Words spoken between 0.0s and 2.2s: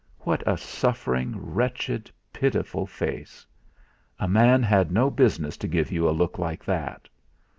What a suffering, wretched,